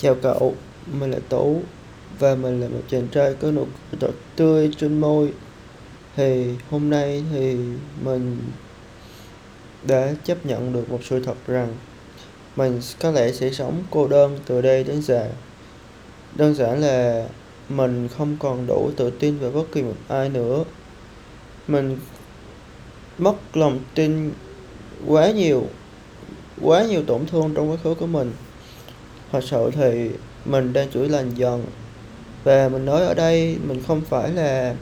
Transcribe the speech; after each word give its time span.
Chào 0.00 0.14
cậu, 0.14 0.54
mình 0.92 1.10
là 1.10 1.18
Tú 1.28 1.62
và 2.18 2.34
mình 2.34 2.60
là 2.60 2.68
một 2.68 2.80
chàng 2.88 3.08
trai 3.08 3.34
có 3.34 3.50
nụ 3.50 3.66
cười 4.00 4.10
tươi 4.36 4.70
trên 4.76 5.00
môi. 5.00 5.32
Thì 6.16 6.46
hôm 6.70 6.90
nay 6.90 7.24
thì 7.32 7.56
mình 8.04 8.36
đã 9.82 10.14
chấp 10.24 10.46
nhận 10.46 10.72
được 10.72 10.90
một 10.90 10.98
sự 11.04 11.24
thật 11.24 11.36
rằng 11.46 11.74
mình 12.56 12.80
có 13.00 13.10
lẽ 13.10 13.32
sẽ 13.32 13.50
sống 13.50 13.82
cô 13.90 14.08
đơn 14.08 14.38
từ 14.46 14.60
đây 14.60 14.84
đến 14.84 15.02
già. 15.02 15.26
Đơn 16.34 16.54
giản 16.54 16.80
là 16.80 17.26
mình 17.68 18.08
không 18.18 18.36
còn 18.40 18.66
đủ 18.66 18.90
tự 18.96 19.10
tin 19.10 19.38
về 19.38 19.50
bất 19.50 19.64
kỳ 19.72 19.82
một 19.82 19.96
ai 20.08 20.28
nữa. 20.28 20.64
Mình 21.68 21.98
mất 23.18 23.34
lòng 23.54 23.78
tin 23.94 24.32
quá 25.06 25.30
nhiều, 25.30 25.66
quá 26.62 26.84
nhiều 26.84 27.02
tổn 27.06 27.26
thương 27.26 27.54
trong 27.54 27.70
quá 27.70 27.76
khứ 27.84 27.94
của 27.94 28.06
mình 28.06 28.32
thật 29.32 29.44
sự 29.44 29.70
thì 29.74 30.10
mình 30.44 30.72
đang 30.72 30.88
chữa 30.88 31.08
lành 31.08 31.30
dần 31.34 31.64
và 32.44 32.68
mình 32.68 32.84
nói 32.84 33.00
ở 33.00 33.14
đây 33.14 33.56
mình 33.66 33.82
không 33.86 34.00
phải 34.00 34.30
là 34.32 34.74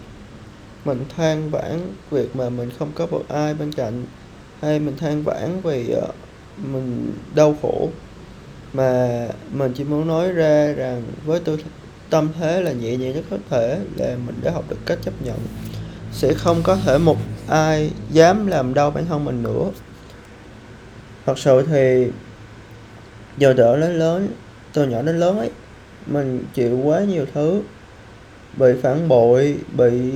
mình 0.84 1.05
than 1.16 1.51
vãn 1.51 1.80
việc 2.11 2.37
mà 2.37 2.48
mình 2.48 2.70
không 2.79 2.93
có 2.95 3.06
một 3.06 3.23
ai 3.29 3.55
bên 3.55 3.73
cạnh 3.73 4.05
hay 4.61 4.79
mình 4.79 4.97
than 4.97 5.23
vãn 5.23 5.61
vì 5.62 5.95
uh, 5.97 6.15
mình 6.56 7.12
đau 7.34 7.56
khổ. 7.62 7.89
Mà 8.73 9.27
mình 9.53 9.73
chỉ 9.77 9.84
muốn 9.84 10.09
nói 10.09 10.33
ra 10.33 10.73
rằng 10.73 11.03
với 11.25 11.41
tôi 11.41 11.65
tâm 12.11 12.28
thế 12.39 12.62
là 12.62 12.73
nhẹ 12.73 12.97
nhàng 12.97 13.12
nhất 13.15 13.25
có 13.31 13.37
thể 13.51 13.78
là 13.97 14.17
mình 14.27 14.34
đã 14.42 14.51
học 14.51 14.65
được 14.69 14.78
cách 14.87 14.98
chấp 15.03 15.15
nhận. 15.25 15.39
Sẽ 16.12 16.34
không 16.34 16.62
có 16.62 16.77
thể 16.77 16.98
một 16.98 17.17
ai 17.48 17.91
dám 18.11 18.47
làm 18.47 18.75
đau 18.75 18.91
bản 18.91 19.06
thân 19.06 19.25
mình 19.25 19.42
nữa. 19.42 19.70
Thật 21.27 21.39
sự 21.39 21.62
thì 21.67 22.06
giờ 23.37 23.53
đỡ 23.53 23.77
lớn 23.77 23.98
lớn 23.98 24.28
từ 24.77 24.87
nhỏ 24.87 25.03
đến 25.03 25.19
lớn 25.19 25.39
ấy. 25.39 25.51
Mình 26.07 26.45
chịu 26.55 26.80
quá 26.84 27.01
nhiều 27.01 27.27
thứ. 27.34 27.62
Bị 28.57 28.67
phản 28.83 29.09
bội 29.09 29.56
bị 29.77 30.11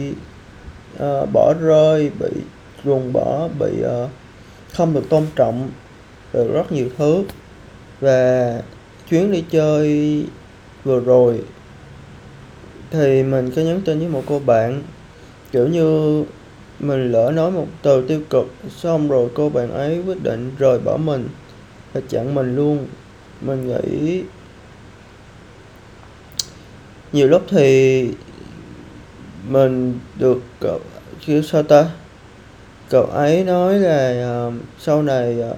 uh, 0.94 1.28
bỏ 1.32 1.54
rơi 1.60 2.10
bị 2.20 2.28
ruồng 2.84 3.12
bỏ 3.12 3.48
bị 3.58 3.70
uh, 4.04 4.10
không 4.72 4.94
được 4.94 5.08
tôn 5.08 5.26
trọng 5.36 5.70
được 6.32 6.52
rất 6.52 6.72
nhiều 6.72 6.88
thứ. 6.98 7.24
Và 8.00 8.62
chuyến 9.10 9.32
đi 9.32 9.44
chơi 9.50 10.24
vừa 10.84 11.00
rồi 11.00 11.42
thì 12.90 13.22
mình 13.22 13.50
có 13.56 13.62
nhắn 13.62 13.80
tin 13.84 13.98
với 13.98 14.08
một 14.08 14.22
cô 14.26 14.38
bạn 14.38 14.82
kiểu 15.52 15.68
như 15.68 16.24
mình 16.80 17.12
lỡ 17.12 17.32
nói 17.34 17.50
một 17.50 17.66
từ 17.82 18.06
tiêu 18.08 18.20
cực 18.30 18.46
xong 18.76 19.08
rồi 19.08 19.28
cô 19.34 19.48
bạn 19.48 19.72
ấy 19.72 20.02
quyết 20.06 20.22
định 20.22 20.52
rời 20.58 20.78
bỏ 20.78 20.96
mình. 20.96 21.28
Và 21.92 22.00
chặn 22.08 22.34
mình 22.34 22.56
luôn. 22.56 22.86
Mình 23.40 23.68
nghĩ 23.68 24.22
nhiều 27.12 27.28
lúc 27.28 27.42
thì 27.48 28.08
mình 29.48 29.98
được 30.18 30.42
cậu 30.60 30.80
kiểu 31.26 31.42
sao 31.42 31.62
ta? 31.62 31.90
Cậu 32.88 33.04
ấy 33.04 33.44
nói 33.44 33.78
là 33.78 34.26
uh, 34.48 34.54
sau 34.78 35.02
này 35.02 35.36
uh, 35.50 35.56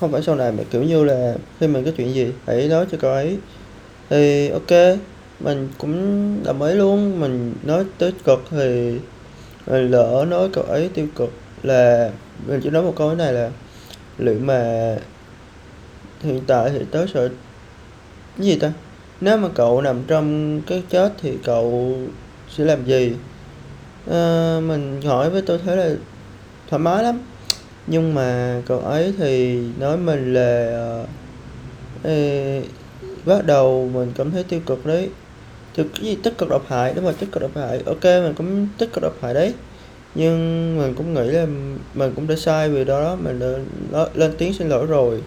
không 0.00 0.12
phải 0.12 0.22
sau 0.22 0.34
này 0.34 0.52
mà 0.52 0.62
kiểu 0.70 0.82
như 0.82 1.04
là 1.04 1.34
khi 1.60 1.66
mình 1.66 1.84
có 1.84 1.90
chuyện 1.96 2.14
gì 2.14 2.32
hãy 2.46 2.68
nói 2.68 2.86
cho 2.92 2.98
cậu 3.00 3.12
ấy. 3.12 3.38
Thì 4.10 4.48
ok 4.48 4.98
mình 5.40 5.68
cũng 5.78 6.38
đồng 6.44 6.62
ý 6.62 6.74
luôn. 6.74 7.20
Mình 7.20 7.54
nói 7.62 7.84
tích 7.98 8.14
cực 8.24 8.42
thì 8.50 8.98
mình 9.66 9.90
lỡ 9.90 10.26
nói 10.28 10.48
cậu 10.52 10.64
ấy 10.64 10.90
tiêu 10.94 11.06
cực 11.16 11.30
là 11.62 12.10
mình 12.46 12.60
chỉ 12.62 12.70
nói 12.70 12.82
một 12.82 12.94
câu 12.96 13.10
thế 13.10 13.16
này 13.16 13.32
là 13.32 13.50
liệu 14.18 14.38
mà 14.40 14.94
hiện 16.22 16.40
tại 16.46 16.70
thì 16.70 16.78
tớ 16.90 17.06
sợ 17.14 17.28
cái 18.38 18.46
gì 18.46 18.58
ta? 18.58 18.72
Nếu 19.22 19.36
mà 19.36 19.48
cậu 19.54 19.80
nằm 19.80 20.02
trong 20.06 20.60
cái 20.66 20.82
chết 20.90 21.12
thì 21.22 21.32
cậu 21.44 21.96
sẽ 22.48 22.64
làm 22.64 22.84
gì? 22.84 23.12
À, 24.10 24.58
mình 24.66 25.02
hỏi 25.02 25.30
với 25.30 25.42
tôi 25.42 25.58
thấy 25.58 25.76
là 25.76 25.90
thoải 26.68 26.80
mái 26.80 27.02
lắm. 27.02 27.20
Nhưng 27.86 28.14
mà 28.14 28.60
cậu 28.66 28.78
ấy 28.78 29.14
thì 29.18 29.60
nói 29.78 29.96
mình 29.96 30.34
là 30.34 30.70
ờ, 30.72 31.06
ê, 32.02 32.62
bắt 33.24 33.46
đầu 33.46 33.90
mình 33.94 34.12
cảm 34.16 34.30
thấy 34.30 34.44
tiêu 34.44 34.60
cực 34.66 34.86
đấy. 34.86 35.10
Thực 35.74 35.86
cái 35.94 36.04
gì? 36.04 36.16
Tích 36.22 36.38
cực 36.38 36.48
độc 36.48 36.64
hại 36.68 36.92
đúng 36.94 37.04
rồi 37.04 37.14
tích 37.18 37.32
cực 37.32 37.42
độc 37.42 37.56
hại. 37.56 37.82
Ok 37.86 38.04
mình 38.04 38.34
cũng 38.36 38.68
tích 38.78 38.92
cực 38.92 39.02
độc 39.02 39.14
hại 39.22 39.34
đấy. 39.34 39.54
Nhưng 40.14 40.78
mình 40.78 40.94
cũng 40.94 41.14
nghĩ 41.14 41.24
là 41.24 41.46
mình 41.94 42.12
cũng 42.16 42.26
đã 42.26 42.36
sai 42.36 42.68
vì 42.68 42.84
đó 42.84 43.16
mình 43.22 43.40
đã 43.92 44.06
lên 44.14 44.32
tiếng 44.38 44.54
xin 44.54 44.68
lỗi 44.68 44.86
rồi 44.86 45.22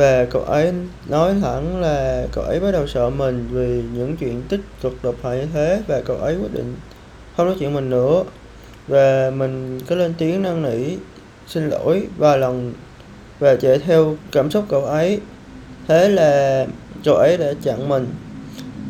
và 0.00 0.24
cậu 0.24 0.42
ấy 0.42 0.72
nói 1.08 1.34
thẳng 1.40 1.80
là 1.80 2.26
cậu 2.32 2.44
ấy 2.44 2.60
bắt 2.60 2.70
đầu 2.70 2.86
sợ 2.86 3.10
mình 3.10 3.48
vì 3.50 3.82
những 3.94 4.16
chuyện 4.16 4.42
tích 4.48 4.60
cực 4.82 4.92
độc 5.02 5.14
hại 5.22 5.38
như 5.38 5.46
thế 5.52 5.82
và 5.86 6.00
cậu 6.04 6.16
ấy 6.16 6.36
quyết 6.36 6.54
định 6.54 6.74
không 7.36 7.46
nói 7.46 7.56
chuyện 7.58 7.74
mình 7.74 7.90
nữa. 7.90 8.24
Và 8.88 9.30
mình 9.36 9.80
có 9.88 9.96
lên 9.96 10.14
tiếng 10.18 10.42
năn 10.42 10.62
nỉ 10.62 10.96
xin 11.46 11.68
lỗi 11.68 12.06
vài 12.16 12.38
lần 12.38 12.72
và 13.38 13.56
chạy 13.56 13.78
theo 13.78 14.16
cảm 14.32 14.50
xúc 14.50 14.64
cậu 14.68 14.84
ấy. 14.84 15.20
Thế 15.88 16.08
là 16.08 16.66
cậu 17.04 17.14
ấy 17.14 17.36
đã 17.36 17.52
chặn 17.62 17.88
mình. 17.88 18.06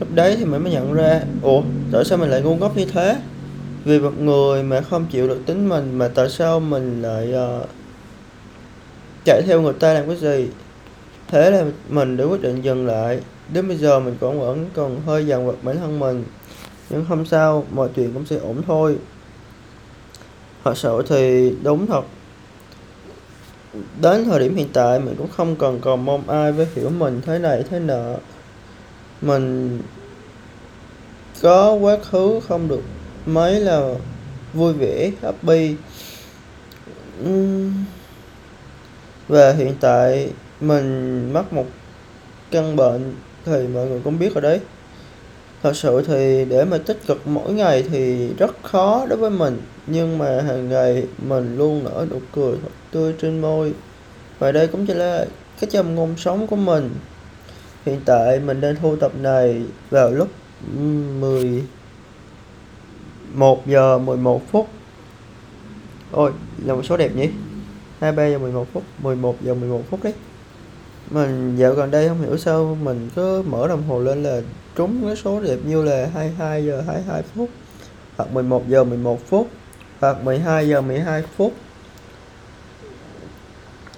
Lúc 0.00 0.09
đấy 0.15 0.37
thì 0.38 0.44
mình 0.44 0.62
mới 0.62 0.72
nhận 0.72 0.93
ra 0.93 1.20
ủa 1.43 1.62
tại 1.93 2.04
sao 2.04 2.19
mình 2.19 2.31
lại 2.31 2.43
ngu 2.43 2.56
ngốc 2.56 2.76
như 2.76 2.84
thế? 2.84 3.16
Vì 3.84 4.00
một 4.00 4.20
người 4.20 4.62
mà 4.62 4.81
không 4.81 5.06
chịu 5.10 5.28
được 5.28 5.41
tính 5.47 5.69
mình 5.69 5.99
mà 5.99 6.09
tại 6.09 6.28
sao 6.28 6.60
mình 6.60 7.03
lại 7.03 7.34
uh, 7.34 7.69
chạy 9.25 9.43
theo 9.47 9.60
người 9.60 9.72
ta 9.72 9.93
làm 9.93 10.06
cái 10.06 10.16
gì? 10.16 10.49
Thế 11.31 11.51
là 11.51 11.65
mình 11.89 12.17
đã 12.17 12.25
quyết 12.25 12.43
định 12.43 12.63
dừng 12.63 12.87
lại. 12.87 13.21
Đến 13.53 13.69
bây 13.69 13.77
giờ 13.77 14.01
mình 14.01 14.17
còn 14.21 14.41
vẫn 14.41 14.67
còn 14.75 15.01
hơi 15.07 15.27
dằn 15.27 15.47
vặt 15.47 15.55
bản 15.63 15.77
thân 15.77 15.99
mình. 15.99 16.25
Nhưng 16.91 17.05
không 17.09 17.27
sao 17.27 17.65
mọi 17.73 17.89
chuyện 17.97 18.13
cũng 18.15 18.27
sẽ 18.27 18.37
ổn 18.37 18.63
thôi. 18.67 18.99
Thật 20.65 20.79
sự 20.79 21.03
thì 21.09 21.53
đúng 21.63 21.87
thật. 21.87 22.03
Đến 24.01 24.25
thời 24.25 24.41
điểm 24.41 24.57
hiện 24.57 24.69
tại, 24.73 25.01
mình 25.01 25.15
cũng 25.19 25.29
không 25.37 25.57
cần 25.57 25.81
còn 25.81 26.05
mong 26.05 26.31
ai 26.31 26.53
với 26.53 26.67
hiểu 26.75 26.91
mình 26.91 27.21
thế 27.27 27.39
này 27.39 27.65
thế 27.71 27.79
nọ. 27.79 28.15
Mình 29.21 29.79
có 31.43 31.73
quá 31.73 31.97
khứ 32.11 32.41
không 32.49 32.69
được 32.69 32.81
mấy 33.27 33.61
là 33.61 33.95
vui 34.55 34.73
vẻ, 34.73 35.11
happy. 35.23 35.77
Và 39.29 39.53
hiện 39.53 39.75
tại 39.81 40.31
mình 40.60 41.32
mắc 41.32 41.53
một 41.53 41.66
căn 42.50 42.76
bệnh 42.76 43.15
thì 43.44 43.66
mọi 43.66 43.87
người 43.87 44.00
cũng 44.04 44.19
biết 44.19 44.34
rồi 44.34 44.43
đấy. 44.43 44.60
Thật 45.62 45.76
sự 45.76 46.03
thì 46.06 46.44
để 46.44 46.65
mà 46.65 46.78
tích 46.78 47.06
cực 47.06 47.26
mỗi 47.26 47.53
ngày 47.53 47.84
thì 47.91 48.28
rất 48.38 48.62
khó 48.62 49.06
đối 49.06 49.19
với 49.19 49.31
mình, 49.31 49.60
nhưng 49.87 50.19
mà 50.19 50.41
hàng 50.41 50.69
ngày 50.69 51.06
mình 51.19 51.56
luôn 51.56 51.84
nở 51.84 52.06
nụ 52.10 52.20
cười 52.34 52.53
thật 52.62 52.70
tươi 52.91 53.15
trên 53.20 53.41
môi. 53.41 53.72
Và 54.38 54.53
đây 54.53 54.66
cũng 54.66 54.87
chỉ 54.87 54.94
là 54.94 55.26
cái 55.60 55.70
châm 55.70 55.94
ngôn 55.94 56.15
sống 56.16 56.47
của 56.47 56.56
mình. 56.56 56.91
Hiện 57.87 58.00
tại 58.04 58.41
mình 58.41 58.60
đang 58.60 58.76
thu 58.76 58.97
tập 58.97 59.12
này 59.19 59.62
vào 59.91 60.10
lúc 60.10 60.28
10 61.20 61.62
1 63.34 63.66
giờ 63.66 63.99
11 63.99 64.43
phút. 64.53 64.69
Ôi, 66.12 66.32
là 66.65 66.75
một 66.75 66.82
số 66.82 66.97
đẹp 66.97 67.16
nhỉ? 67.16 67.28
23 68.00 68.28
giờ 68.28 68.38
11 68.38 68.66
phút 68.72 68.82
11 68.99 69.37
giờ 69.43 69.54
11 69.54 69.82
phút 69.91 70.03
đấy 70.03 70.12
mình 71.11 71.56
dạo 71.56 71.75
gần 71.75 71.91
đây 71.91 72.09
không 72.09 72.21
hiểu 72.21 72.37
sao 72.37 72.78
mình 72.83 73.09
cứ 73.16 73.43
mở 73.43 73.69
đồng 73.69 73.83
hồ 73.83 74.00
lên 74.00 74.22
là 74.22 74.41
trúng 74.77 75.06
cái 75.06 75.16
số 75.16 75.41
đẹp 75.41 75.59
như 75.65 75.83
là 75.83 76.09
22 76.15 76.65
giờ 76.65 76.83
22 76.87 77.22
phút, 77.22 77.49
hoặc 78.16 78.33
11 78.33 78.69
giờ 78.69 78.84
11 78.84 79.28
phút, 79.28 79.49
hoặc 80.00 80.25
12 80.25 80.69
giờ 80.69 80.81
12 80.81 81.22
phút. 81.37 81.53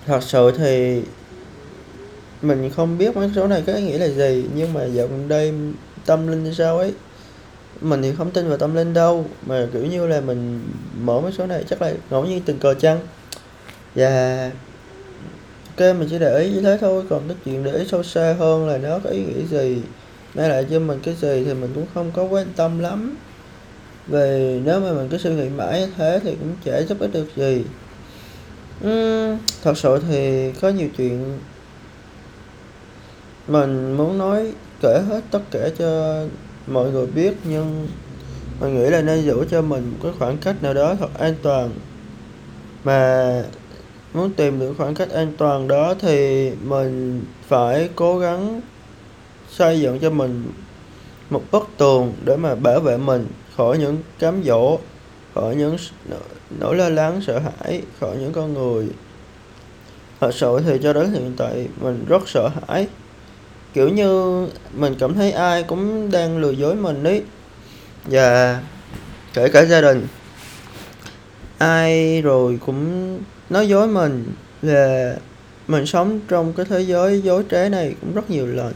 Thật 0.07 0.23
sự 0.23 0.53
thì 0.59 1.03
mình 2.43 2.71
không 2.77 2.99
biết 2.99 3.17
mấy 3.17 3.31
số 3.35 3.47
này 3.47 3.63
có 3.67 3.73
ý 3.73 3.83
nghĩa 3.83 3.99
là 3.99 4.09
gì, 4.09 4.47
nhưng 4.55 4.73
mà 4.73 4.85
dạo 4.85 5.07
gần 5.07 5.29
đây 5.29 5.55
tâm 6.07 6.27
linh 6.27 6.45
như 6.45 6.53
sao 6.53 6.79
ấy? 6.79 6.95
Mình 7.81 8.03
thì 8.03 8.13
không 8.19 8.31
tin 8.31 8.49
vào 8.49 8.59
tâm 8.59 8.75
linh 8.75 8.95
đâu, 8.95 9.25
mà 9.47 9.67
kiểu 9.73 9.87
như 9.87 10.07
là 10.07 10.21
mình 10.21 10.69
mở 11.01 11.21
mấy 11.21 11.33
số 11.33 11.47
này 11.47 11.65
chắc 11.71 11.83
là 11.83 11.93
ngẫu 12.11 12.25
nhiên 12.25 12.43
tình 12.47 12.59
cờ 12.59 12.75
chăng? 12.75 12.99
Và 13.95 14.51
ok 15.77 15.97
mình 15.99 16.09
chỉ 16.11 16.19
để 16.19 16.39
ý 16.39 16.51
như 16.51 16.61
thế 16.61 16.79
thôi 16.81 17.05
còn 17.11 17.23
cái 17.29 17.37
chuyện 17.45 17.65
để 17.65 17.73
ý 17.73 17.85
sâu 17.89 18.03
xa 18.03 18.35
hơn 18.39 18.69
là 18.69 18.79
nó 18.79 18.99
có 19.05 19.11
ý 19.11 19.25
nghĩa 19.25 19.47
gì. 19.51 19.83
Mang 20.35 20.49
lại 20.49 20.67
cho 20.71 20.79
mình 20.79 21.01
cái 21.03 21.15
gì 21.15 21.45
thì 21.45 21.55
mình 21.55 21.73
cũng 21.75 21.87
không 21.95 22.11
có 22.13 22.25
quan 22.25 22.47
tâm 22.57 22.79
lắm. 22.79 23.17
Về 24.07 24.61
nếu 24.65 24.81
mà 24.81 24.93
mình 24.93 25.09
cứ 25.09 25.19
suy 25.19 25.31
nghĩ 25.31 25.49
mãi 25.49 25.81
như 25.81 25.89
thế 25.97 26.21
thì 26.23 26.31
cũng 26.41 26.55
chả 26.65 26.79
giúp 26.79 26.99
ích 27.01 27.11
được 27.13 27.27
gì. 27.37 27.65
Uhm, 28.87 29.39
thật 29.63 29.79
sự 29.79 29.99
thì 30.09 30.53
có 30.61 30.69
nhiều 30.69 30.89
chuyện 30.97 31.39
mình 33.49 33.97
muốn 33.97 34.19
nói 34.19 34.53
kể 34.83 35.03
hết 35.09 35.21
tất 35.31 35.41
cả 35.51 35.69
cho 35.79 36.23
mọi 36.67 36.91
người 36.91 37.07
biết 37.07 37.35
nhưng 37.45 37.89
mình 38.61 38.75
nghĩ 38.75 38.91
là 38.91 39.03
nên 39.03 39.25
giữ 39.25 39.45
cho 39.51 39.63
mình 39.63 39.91
một 39.91 39.99
cái 40.03 40.13
khoảng 40.19 40.39
cách 40.39 40.63
nào 40.63 40.75
đó 40.75 40.95
thật 40.95 41.19
an 41.19 41.35
toàn. 41.43 41.71
Mà 42.85 43.43
muốn 44.15 44.33
tìm 44.33 44.59
được 44.59 44.75
khoảng 44.79 44.95
cách 44.95 45.11
an 45.11 45.33
toàn 45.39 45.69
đó 45.69 45.95
thì 46.01 46.51
mình 46.51 47.25
phải 47.49 47.89
cố 47.97 48.19
gắng 48.19 48.61
xây 49.51 49.81
dựng 49.81 49.99
cho 49.99 50.11
mình 50.11 50.53
một 51.31 51.43
bức 51.51 51.69
tường 51.77 52.13
để 52.25 52.37
mà 52.37 52.55
bảo 52.55 52.81
vệ 52.81 52.97
mình 52.97 53.27
khỏi 53.57 53.79
những 53.79 53.99
cám 54.19 54.43
dỗ, 54.45 54.79
khỏi 55.35 55.57
những 55.57 55.77
nỗi 56.59 56.77
lo 56.77 56.89
lắng, 56.89 57.21
sợ 57.27 57.39
hãi, 57.39 57.83
khỏi 58.01 58.17
những 58.17 58.33
con 58.33 58.55
người. 58.55 58.89
Thật 60.21 60.35
sự 60.35 60.61
thì 60.65 60.79
cho 60.83 60.93
đến 60.93 61.13
hiện 61.13 61.35
tại 61.37 61.69
mình 61.81 62.05
rất 62.09 62.29
sợ 62.29 62.49
hãi. 62.49 62.87
Kiểu 63.75 63.89
như 63.89 64.47
mình 64.73 64.95
cảm 64.99 65.15
thấy 65.15 65.33
ai 65.33 65.63
cũng 65.63 66.11
đang 66.11 66.39
lừa 66.39 66.51
dối 66.51 66.75
mình 66.75 67.05
ấy. 67.05 67.23
Và 68.05 68.61
kể 69.35 69.49
cả 69.49 69.65
gia 69.65 69.81
đình, 69.81 70.07
ai 71.59 72.23
rồi 72.23 72.59
cũng 72.67 73.19
nói 73.53 73.69
dối 73.69 73.89
mình 73.89 74.25
là 74.63 75.17
mình 75.69 75.87
sống 75.87 76.21
trong 76.29 76.53
cái 76.53 76.67
thế 76.69 76.81
giới 76.81 77.21
dối 77.21 77.45
trá 77.51 77.69
này 77.69 77.95
cũng 78.01 78.15
rất 78.15 78.31
nhiều 78.31 78.47
lần. 78.47 78.73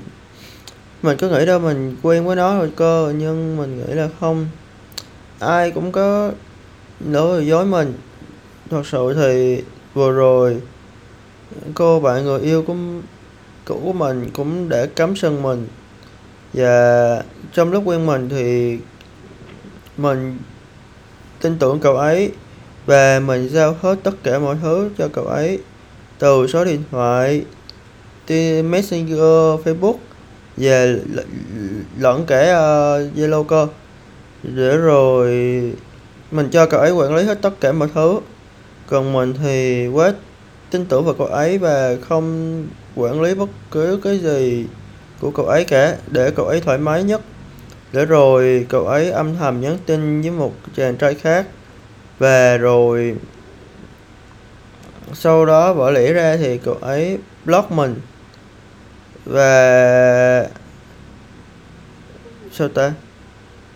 Mình 1.02 1.16
cứ 1.16 1.30
nghĩ 1.30 1.46
đâu 1.46 1.58
mình 1.58 1.96
quen 2.02 2.26
với 2.26 2.36
nó 2.36 2.58
rồi 2.58 2.70
cơ, 2.76 3.12
nhưng 3.18 3.56
mình 3.56 3.78
nghĩ 3.78 3.94
là 3.94 4.08
không. 4.20 4.48
Ai 5.38 5.70
cũng 5.70 5.92
có 5.92 6.30
lỡ 7.06 7.40
dối 7.40 7.66
mình. 7.66 7.94
Thật 8.70 8.86
sự 8.86 9.14
thì 9.14 9.62
vừa 9.94 10.12
rồi 10.12 10.60
cô 11.74 12.00
bạn 12.00 12.24
người 12.24 12.40
yêu 12.40 12.62
của 12.62 12.74
cũ 13.64 13.80
của 13.84 13.92
mình 13.92 14.30
cũng 14.32 14.68
để 14.68 14.86
cắm 14.86 15.16
sừng 15.16 15.42
mình. 15.42 15.66
Và 16.52 17.22
trong 17.52 17.72
lúc 17.72 17.82
quen 17.86 18.06
mình 18.06 18.28
thì 18.28 18.78
mình 19.96 20.38
tin 21.40 21.58
tưởng 21.58 21.80
cậu 21.80 21.96
ấy 21.96 22.30
và 22.86 23.20
mình 23.20 23.48
giao 23.48 23.76
hết 23.82 23.96
tất 24.02 24.14
cả 24.22 24.38
mọi 24.38 24.56
thứ 24.62 24.90
cho 24.98 25.08
cậu 25.12 25.24
ấy 25.24 25.58
từ 26.18 26.46
số 26.46 26.64
điện 26.64 26.82
thoại 26.90 27.44
messenger 28.62 29.20
facebook 29.64 29.96
và 30.56 30.86
lẫn 31.98 32.26
cả 32.26 32.98
uh, 33.40 33.48
cơ. 33.48 33.66
Để 34.42 34.76
rồi 34.76 35.30
mình 36.30 36.48
cho 36.50 36.66
cậu 36.66 36.80
ấy 36.80 36.92
quản 36.92 37.14
lý 37.14 37.22
hết 37.22 37.38
tất 37.42 37.60
cả 37.60 37.72
mọi 37.72 37.88
thứ. 37.94 38.20
Còn 38.86 39.12
mình 39.12 39.34
thì 39.42 39.86
quá 39.88 40.12
tin 40.70 40.86
tưởng 40.86 41.04
vào 41.04 41.14
cậu 41.14 41.26
ấy 41.26 41.58
và 41.58 41.96
không 42.08 42.66
quản 42.94 43.22
lý 43.22 43.34
bất 43.34 43.48
cứ 43.70 44.00
cái 44.04 44.18
gì 44.18 44.66
của 45.20 45.30
cậu 45.30 45.46
ấy 45.46 45.64
cả 45.64 45.96
để 46.10 46.30
cậu 46.30 46.46
ấy 46.46 46.60
thoải 46.60 46.78
mái 46.78 47.02
nhất. 47.02 47.20
Để 47.92 48.04
rồi 48.04 48.66
cậu 48.68 48.86
ấy 48.86 49.10
âm 49.10 49.36
thầm 49.36 49.60
nhắn 49.60 49.78
tin 49.86 50.22
với 50.22 50.30
một 50.30 50.52
chàng 50.76 50.96
trai 50.96 51.14
khác 51.14 51.46
về 52.18 52.58
rồi 52.58 53.16
sau 55.14 55.46
đó 55.46 55.72
vỡ 55.72 55.90
lẽ 55.90 56.12
ra 56.12 56.36
thì 56.36 56.58
cậu 56.58 56.74
ấy 56.74 57.18
block 57.44 57.70
mình. 57.72 57.94
Và 59.24 60.48
sao 62.52 62.68
ta? 62.68 62.92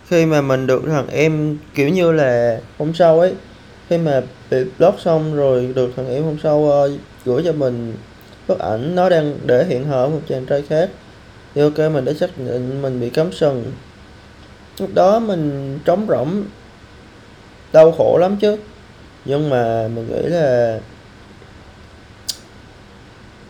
Khi 0.06 0.26
mà 0.26 0.40
mình 0.40 0.66
được 0.66 0.82
thằng 0.86 1.06
em 1.08 1.58
kiểu 1.74 1.88
như 1.88 2.12
là 2.12 2.60
hôm 2.78 2.94
sau 2.94 3.20
ấy 3.20 3.34
khi 3.88 3.98
mà 3.98 4.22
bị 4.50 4.64
block 4.78 5.00
xong 5.00 5.36
rồi 5.36 5.72
được 5.74 5.90
thằng 5.96 6.08
em 6.08 6.24
hôm 6.24 6.36
sau 6.42 6.58
uh, 6.58 7.00
gửi 7.24 7.42
cho 7.44 7.52
mình 7.52 7.94
bức 8.48 8.58
ảnh 8.58 8.94
nó 8.94 9.08
đang 9.08 9.38
để 9.46 9.64
hiện 9.64 9.84
hở 9.84 10.08
một 10.08 10.20
chàng 10.28 10.46
trai 10.46 10.62
khác. 10.62 10.90
Thì 11.54 11.60
ok 11.60 11.78
mình 11.78 12.04
đã 12.04 12.12
xác 12.12 12.38
định 12.38 12.82
mình 12.82 13.00
bị 13.00 13.10
cấm 13.10 13.32
sừng. 13.32 13.64
Lúc 14.78 14.90
đó 14.94 15.18
mình 15.18 15.78
trống 15.84 16.06
rỗng 16.08 16.44
đau 17.72 17.92
khổ 17.92 18.18
lắm 18.20 18.36
chứ. 18.36 18.56
Nhưng 19.24 19.50
mà 19.50 19.88
mình 19.88 20.06
nghĩ 20.08 20.28
là 20.28 20.78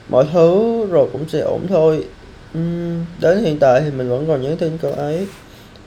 mọi 0.08 0.26
thứ 0.32 0.86
rồi 0.90 1.08
cũng 1.12 1.28
sẽ 1.28 1.40
ổn 1.40 1.66
thôi. 1.68 2.04
Uhm, 2.58 3.04
đến 3.20 3.38
hiện 3.38 3.58
tại 3.58 3.80
thì 3.80 3.90
mình 3.90 4.08
vẫn 4.08 4.26
còn 4.28 4.42
nhắn 4.42 4.56
tin 4.56 4.78
cậu 4.82 4.92
ấy. 4.92 5.26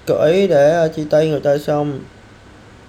Cậu 0.08 0.18
ấy 0.18 0.48
đã 0.48 0.88
chia 0.96 1.06
tay 1.10 1.30
người 1.30 1.40
ta 1.40 1.58
xong. 1.58 2.00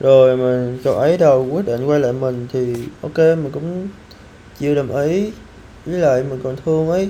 Rồi 0.00 0.36
mình 0.36 0.78
cậu 0.84 0.94
ấy 0.94 1.16
đầu 1.16 1.48
quyết 1.50 1.66
định 1.66 1.86
quay 1.86 2.00
lại 2.00 2.12
mình 2.12 2.46
thì 2.52 2.74
ok 3.02 3.18
mình 3.18 3.50
cũng 3.52 3.88
chịu 4.58 4.74
đồng 4.74 4.96
ý 4.96 5.30
với 5.86 5.98
lại 5.98 6.22
mình 6.30 6.40
còn 6.44 6.56
thương 6.64 6.90
ấy. 6.90 7.08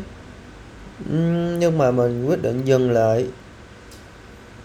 Nhưng 1.59 1.79
mà 1.79 1.91
mình 1.91 2.27
quyết 2.27 2.43
định 2.43 2.63
dừng 2.65 2.91
lại. 2.91 3.27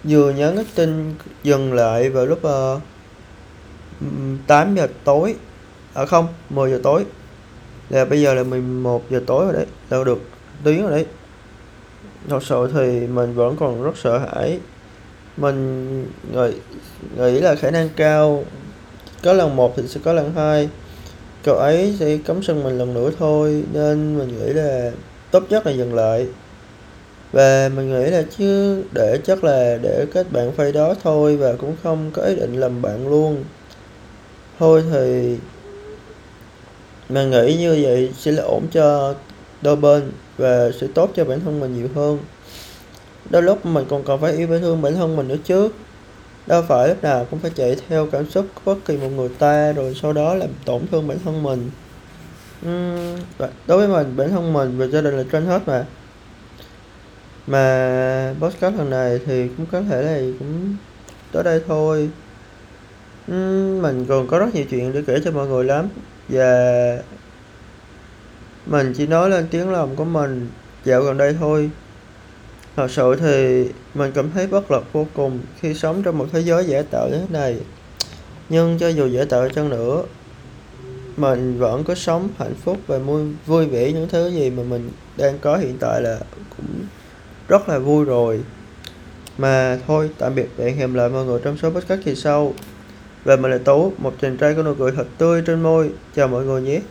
Vừa 0.03 0.31
nhắn 0.31 0.55
cái 0.55 0.65
tin 0.75 1.15
dừng 1.43 1.73
lại 1.73 2.09
vào 2.09 2.25
lúc 2.25 2.39
uh, 2.47 2.81
8 4.47 4.75
giờ 4.75 4.87
tối. 5.03 5.35
À 5.93 6.05
không 6.05 6.27
10 6.49 6.71
giờ 6.71 6.79
tối. 6.83 7.05
Là 7.89 8.05
bây 8.05 8.21
giờ 8.21 8.33
là 8.33 8.43
11 8.43 9.03
giờ 9.09 9.21
tối 9.27 9.45
rồi 9.45 9.53
đấy 9.53 9.65
đâu 9.89 10.03
được 10.03 10.19
tiếng 10.63 10.81
rồi 10.81 10.91
đấy. 10.91 11.05
Thật 12.29 12.43
sự 12.43 12.69
thì 12.73 13.07
mình 13.07 13.33
vẫn 13.33 13.55
còn 13.59 13.83
rất 13.83 13.97
sợ 14.03 14.17
hãi. 14.17 14.59
Mình 15.37 16.03
nghĩ, 16.31 16.51
nghĩ 17.17 17.39
là 17.39 17.55
khả 17.55 17.71
năng 17.71 17.89
cao 17.95 18.43
có 19.23 19.33
lần 19.33 19.55
một 19.55 19.73
thì 19.77 19.83
sẽ 19.87 19.99
có 20.03 20.13
lần 20.13 20.33
hai. 20.35 20.69
Cậu 21.43 21.55
ấy 21.55 21.95
sẽ 21.99 22.17
cấm 22.25 22.43
sân 22.43 22.63
mình 22.63 22.77
lần 22.77 22.93
nữa 22.93 23.11
thôi 23.19 23.63
nên 23.73 24.17
mình 24.17 24.27
nghĩ 24.27 24.53
là 24.53 24.91
tốt 25.31 25.43
nhất 25.49 25.65
là 25.65 25.71
dừng 25.71 25.95
lại. 25.95 26.27
Và 27.31 27.69
mình 27.75 27.89
nghĩ 27.89 28.09
là 28.09 28.23
chứ 28.37 28.83
để 28.91 29.19
chắc 29.23 29.43
là 29.43 29.77
để 29.81 30.05
kết 30.13 30.31
bạn 30.31 30.51
phay 30.51 30.71
đó 30.71 30.95
thôi 31.03 31.37
và 31.37 31.53
cũng 31.53 31.75
không 31.83 32.11
có 32.13 32.21
ý 32.21 32.35
định 32.35 32.59
làm 32.59 32.81
bạn 32.81 33.09
luôn 33.09 33.43
thôi 34.59 34.83
thì 34.91 35.37
mình 37.09 37.31
nghĩ 37.31 37.57
như 37.59 37.79
vậy 37.81 38.13
sẽ 38.17 38.31
là 38.31 38.43
ổn 38.43 38.67
cho 38.71 39.15
đôi 39.61 39.75
bên 39.75 40.11
và 40.37 40.71
sẽ 40.81 40.87
tốt 40.93 41.11
cho 41.15 41.25
bản 41.25 41.39
thân 41.39 41.59
mình 41.59 41.73
nhiều 41.73 41.87
hơn. 41.95 42.19
Đôi 43.29 43.41
lúc 43.43 43.65
mình 43.65 43.85
còn 43.89 44.03
cần 44.03 44.21
phải 44.21 44.33
yêu 44.33 44.47
thương 44.47 44.81
bản 44.81 44.95
thân 44.95 45.15
mình 45.15 45.27
nữa 45.27 45.35
chứ. 45.43 45.69
Đâu 46.47 46.63
phải 46.67 46.87
lúc 46.87 47.03
nào 47.03 47.27
cũng 47.31 47.39
phải 47.39 47.51
chạy 47.55 47.75
theo 47.87 48.07
cảm 48.11 48.29
xúc 48.29 48.45
của 48.55 48.61
bất 48.65 48.85
kỳ 48.85 48.97
một 48.97 49.09
người 49.09 49.29
ta 49.29 49.71
rồi 49.71 49.95
sau 50.01 50.13
đó 50.13 50.33
làm 50.33 50.49
tổn 50.65 50.87
thương 50.91 51.07
bản 51.07 51.17
thân 51.25 51.43
mình. 51.43 51.69
Uhm, 52.65 53.17
đối 53.67 53.77
với 53.77 53.87
mình 53.87 54.17
bản 54.17 54.29
thân 54.29 54.53
mình 54.53 54.77
và 54.77 54.85
gia 54.85 55.01
đình 55.01 55.17
là 55.17 55.23
trên 55.31 55.45
hết 55.45 55.67
mà. 55.67 55.85
Mà 57.47 58.35
podcast 58.39 58.75
lần 58.75 58.89
này 58.89 59.19
thì 59.25 59.47
cũng 59.57 59.65
có 59.71 59.81
thể 59.81 60.01
là 60.01 60.37
cũng 60.39 60.75
tới 61.31 61.43
đây 61.43 61.61
thôi 61.67 62.09
mình 63.81 64.05
còn 64.09 64.27
có 64.27 64.39
rất 64.39 64.55
nhiều 64.55 64.65
chuyện 64.69 64.93
để 64.93 65.03
kể 65.07 65.19
cho 65.25 65.31
mọi 65.31 65.47
người 65.47 65.63
lắm. 65.63 65.87
Và 66.29 66.97
mình 68.65 68.93
chỉ 68.97 69.07
nói 69.07 69.29
lên 69.29 69.47
tiếng 69.51 69.71
lòng 69.71 69.95
của 69.95 70.05
mình 70.05 70.49
dạo 70.85 71.01
gần 71.01 71.17
đây 71.17 71.35
thôi. 71.39 71.69
Thật 72.75 72.91
sự 72.91 73.15
thì 73.15 73.65
mình 73.93 74.11
cảm 74.15 74.31
thấy 74.31 74.47
bất 74.47 74.71
lực 74.71 74.83
vô 74.93 75.07
cùng 75.13 75.39
khi 75.59 75.73
sống 75.73 76.03
trong 76.03 76.17
một 76.17 76.25
thế 76.31 76.39
giới 76.39 76.65
giả 76.65 76.81
tạo 76.91 77.09
như 77.09 77.17
thế 77.17 77.25
này. 77.29 77.57
Nhưng 78.49 78.77
cho 78.79 78.87
dù 78.87 79.07
giả 79.07 79.23
tạo 79.29 79.49
chăng 79.49 79.69
nữa 79.69 80.03
mình 81.17 81.59
vẫn 81.59 81.83
có 81.83 81.95
sống 81.95 82.29
hạnh 82.37 82.55
phúc 82.63 82.77
và 82.87 82.97
vui, 82.97 83.23
vui 83.45 83.65
vẻ. 83.65 83.91
Những 83.91 84.09
thứ 84.09 84.27
gì 84.27 84.49
mà 84.49 84.63
mình 84.63 84.89
đang 85.17 85.39
có 85.39 85.57
hiện 85.57 85.77
tại 85.79 86.01
là 86.01 86.19
cũng 86.57 86.85
rất 87.47 87.69
là 87.69 87.79
vui 87.79 88.05
rồi. 88.05 88.41
Mà 89.37 89.77
thôi 89.87 90.09
tạm 90.17 90.35
biệt 90.35 90.49
và 90.57 90.65
hẹn 90.65 90.77
gặp 90.77 90.89
lại 90.93 91.09
mọi 91.09 91.25
người 91.25 91.39
trong 91.43 91.57
số 91.57 91.69
podcast 91.69 92.01
kỳ 92.05 92.15
sau 92.15 92.53
và 93.23 93.35
mình 93.35 93.51
là 93.51 93.57
tú, 93.57 93.93
một 93.97 94.13
chàng 94.21 94.37
trai 94.37 94.55
có 94.55 94.63
nụ 94.63 94.73
cười 94.73 94.91
thật 94.91 95.05
tươi 95.17 95.43
trên 95.45 95.63
môi. 95.63 95.89
Chào 96.15 96.27
mọi 96.27 96.45
người 96.45 96.61
nhé. 96.61 96.81